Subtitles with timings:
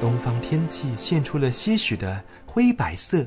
[0.00, 3.26] 东方天际现出了些许的灰白色，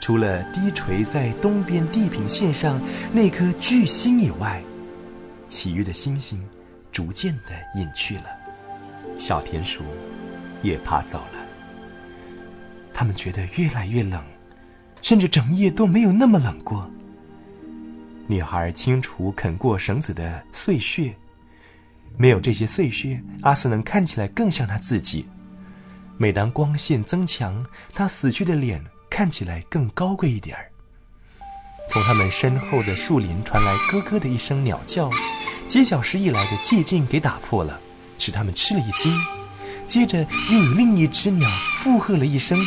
[0.00, 2.80] 除了低垂在东边地平线上
[3.12, 4.62] 那颗巨星以外，
[5.46, 6.42] 其余的星星
[6.90, 8.24] 逐渐的隐去了。
[9.18, 9.82] 小田鼠
[10.62, 11.46] 也爬走了。
[12.94, 14.22] 他们觉得越来越冷，
[15.02, 16.90] 甚至整夜都没有那么冷过。
[18.26, 21.14] 女孩清除啃过绳子的碎屑，
[22.16, 25.26] 没有这些碎屑，阿斯能看起来更像他自己。
[26.22, 30.70] 每当光线增强，他死去的脸看起来更高贵一点儿。
[31.88, 35.10] 从他们身后的树林传来咯咯的一声鸟叫，
[35.66, 37.80] 几小时以来的寂静给打破了，
[38.18, 39.10] 使他们吃了一惊。
[39.86, 40.18] 接着
[40.50, 41.48] 又有另一只鸟
[41.78, 42.58] 附和了一声，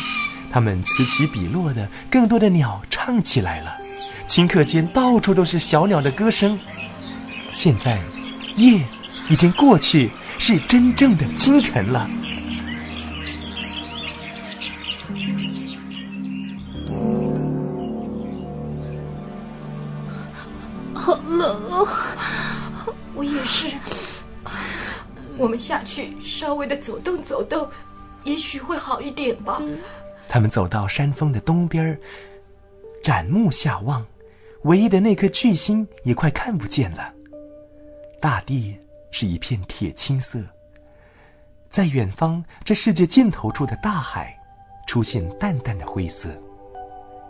[0.50, 3.78] 它们此起彼落的，更多的鸟唱起来了。
[4.26, 6.58] 顷刻间，到处都是小鸟的歌声。
[7.52, 8.02] 现在，
[8.56, 8.84] 夜
[9.28, 10.10] 已经过去，
[10.40, 12.10] 是真正的清晨了。
[21.04, 21.86] 好冷哦，
[23.14, 23.76] 我也是。
[25.36, 27.68] 我们下去稍微的走动走动，
[28.22, 29.60] 也许会好一点吧。
[30.26, 32.00] 他们走到山峰的东边，
[33.02, 34.02] 展目下望。
[34.62, 37.12] 唯一的那颗巨星也快看不见了，
[38.18, 38.74] 大地
[39.10, 40.40] 是一片铁青色。
[41.68, 44.34] 在远方，这世界尽头处的大海，
[44.86, 46.30] 出现淡淡的灰色，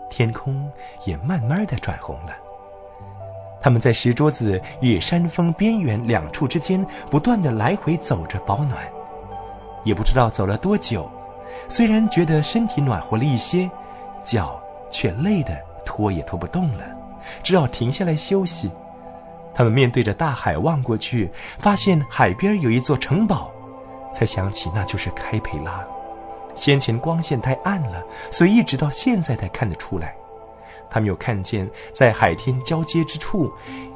[0.09, 0.71] 天空
[1.05, 2.44] 也慢慢的转红了。
[3.65, 8.77] 他们在石桌子与山峰边缘两处之间不断的来回走着保暖，
[9.85, 11.11] 也不知道走了多久，
[11.67, 13.71] 虽然觉得身体暖和了一些，
[14.23, 16.85] 脚却累得拖也拖不动了。
[17.43, 18.71] 只好停下来休息。
[19.55, 23.51] 他们面对着大海望过去，发现海边有一座城堡，
[24.13, 25.83] 才想起那就是开培拉。
[26.55, 30.15] 先前光线太暗了，所以一直到现在才看得出来。
[30.91, 33.53] 他们又看见在海天交接之处，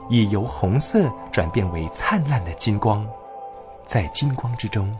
[0.08, 3.06] 已由红色转变为灿烂的金光，
[3.86, 4.94] 在金光之中，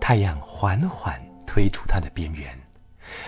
[0.00, 2.48] 太阳缓缓推出它的边缘。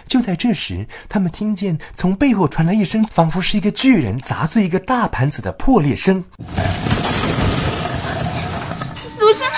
[0.07, 6.25] 就在这时，他们听见从背后传来一声，仿佛是一个巨人砸碎一个大盘子的破裂声。
[9.19, 9.51] 苏珊，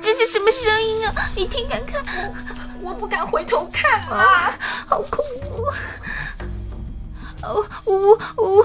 [0.00, 1.30] 这是什么声音啊？
[1.36, 2.04] 你听看看。
[2.82, 4.58] 我不敢回头看啊，
[4.88, 5.66] 好恐怖！
[7.42, 8.64] 哦，呜呜，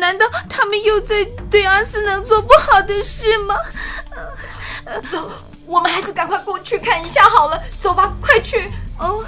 [0.00, 3.54] 难道他们又在对阿斯能做不好的事吗？
[5.10, 5.30] 走，
[5.66, 7.60] 我们还是赶快过去看一下好了。
[7.80, 8.70] 走吧，快去！
[8.98, 9.24] 哦。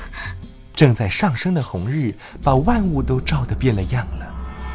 [0.74, 4.26] 正在上升的红日，把万物都照得变了样了，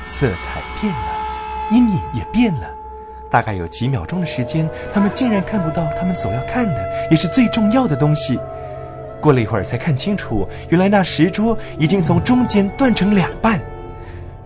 [0.06, 2.70] 色彩变了，阴影也变了。
[3.32, 8.38] 大概有几秒钟的时间，他们竟然看不到他们所要看的，也是最重要的东西。
[9.22, 13.62] 过了一会儿，才看清楚，原来那石桌已经从中间断成两半，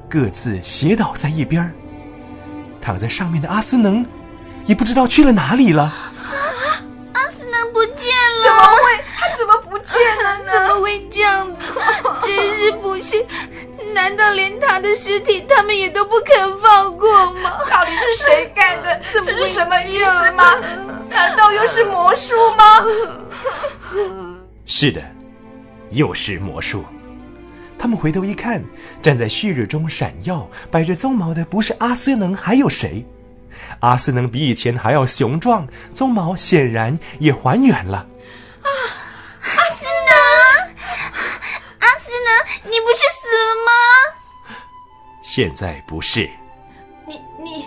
[0.09, 1.73] 各自斜倒在一边
[2.79, 4.05] 躺在上面的阿斯能，
[4.65, 5.93] 也不知道去了哪里了。
[7.13, 8.07] 阿斯能不见
[8.41, 8.45] 了？
[8.45, 9.03] 怎么会？
[9.17, 10.51] 他怎么不见了呢？
[10.53, 11.73] 怎么会这样子？
[12.23, 13.25] 真是不幸！
[13.93, 17.51] 难道连他的尸体他们也都不肯放过吗？
[17.69, 19.01] 到底是谁干的？
[19.13, 20.55] 这是什么意思吗？
[21.09, 22.85] 难道又是魔术吗？
[24.65, 25.01] 是的，
[25.89, 26.85] 又是魔术。
[27.79, 28.63] 他们回头一看，
[29.01, 33.05] 站在旭日中闪耀、摆着鬃毛的不是阿斯能还有谁？
[33.79, 37.97] 阿斯能比以前还要雄壮，鬃毛显然也还原了。
[38.61, 38.69] 啊！
[39.41, 40.15] 阿斯能，
[41.79, 43.71] 阿斯能你不是死了吗？
[45.23, 46.29] 现在不是。
[47.05, 47.65] 你你，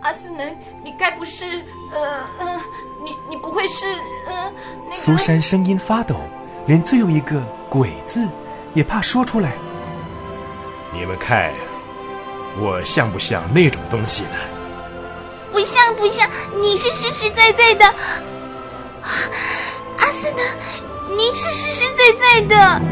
[0.00, 1.44] 阿斯能，你该不是
[1.92, 2.60] 呃呃，
[3.02, 3.92] 你你不会是
[4.26, 4.52] 呃
[4.84, 4.96] 那个？
[4.96, 6.20] 苏珊声音发抖，
[6.66, 8.28] 连最后一个“鬼”字
[8.74, 9.52] 也怕说出来。
[10.92, 11.52] 你们看，
[12.58, 14.36] 我像不像那种东西呢？
[15.50, 16.28] 不像不像，
[16.60, 17.84] 你是实实在在的。
[19.98, 20.42] 阿斯纳，
[21.16, 22.82] 您是实实在在的。